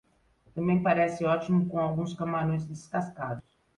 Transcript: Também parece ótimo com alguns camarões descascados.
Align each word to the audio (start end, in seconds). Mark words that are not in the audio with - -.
Também 0.55 0.81
parece 0.81 1.23
ótimo 1.25 1.67
com 1.67 1.77
alguns 1.79 2.15
camarões 2.15 2.65
descascados. 2.65 3.59